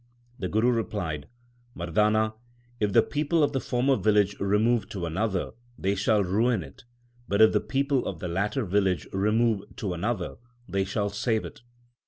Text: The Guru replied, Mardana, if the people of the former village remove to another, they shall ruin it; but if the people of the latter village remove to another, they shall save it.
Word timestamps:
The 0.39 0.47
Guru 0.47 0.71
replied, 0.71 1.27
Mardana, 1.77 2.33
if 2.79 2.91
the 2.91 3.03
people 3.03 3.43
of 3.43 3.51
the 3.51 3.59
former 3.61 3.95
village 3.95 4.35
remove 4.39 4.89
to 4.89 5.05
another, 5.05 5.51
they 5.77 5.93
shall 5.93 6.23
ruin 6.23 6.63
it; 6.63 6.85
but 7.27 7.39
if 7.39 7.51
the 7.51 7.61
people 7.61 8.07
of 8.07 8.17
the 8.17 8.27
latter 8.27 8.65
village 8.65 9.07
remove 9.13 9.61
to 9.75 9.93
another, 9.93 10.37
they 10.67 10.85
shall 10.85 11.09
save 11.09 11.45
it. 11.45 11.61